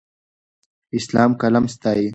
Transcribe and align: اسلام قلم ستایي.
اسلام 0.97 1.31
قلم 1.41 1.65
ستایي. 1.73 2.07